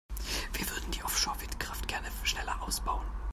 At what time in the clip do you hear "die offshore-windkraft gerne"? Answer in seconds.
0.89-2.07